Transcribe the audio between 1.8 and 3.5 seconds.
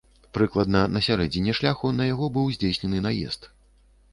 на яго быў здзейснены наезд.